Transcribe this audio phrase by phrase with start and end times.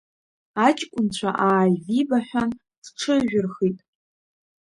[0.65, 2.49] Аҷкәынцәа ааивибаҳәан,
[2.83, 3.77] дҽыжәырхит.